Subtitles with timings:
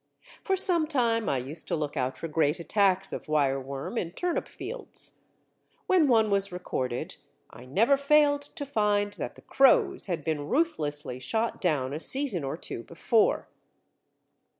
[0.43, 4.47] For some time I used to look out for great attacks of wireworm in turnip
[4.47, 5.19] fields:
[5.85, 7.17] when one was recorded,
[7.51, 12.43] I never failed to find that the crows had been ruthlessly shot down a season
[12.43, 13.47] or two before.